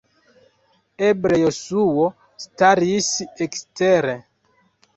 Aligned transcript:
Eble 1.07 1.37
Jesuo 1.41 2.07
staris 2.47 3.13
ekstere! 3.49 4.19